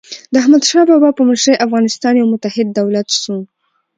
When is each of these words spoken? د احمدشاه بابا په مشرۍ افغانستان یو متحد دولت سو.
د 0.33 0.33
احمدشاه 0.41 0.87
بابا 0.89 1.09
په 1.17 1.23
مشرۍ 1.29 1.53
افغانستان 1.65 2.13
یو 2.21 2.31
متحد 2.33 2.67
دولت 2.79 3.07
سو. 3.21 3.35